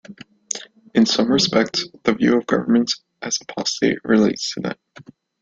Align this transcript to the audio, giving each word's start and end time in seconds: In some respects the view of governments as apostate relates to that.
In 0.95 1.05
some 1.05 1.31
respects 1.31 1.87
the 2.05 2.15
view 2.15 2.35
of 2.35 2.47
governments 2.47 3.03
as 3.21 3.37
apostate 3.39 3.99
relates 4.03 4.51
to 4.55 4.61
that. 4.61 4.79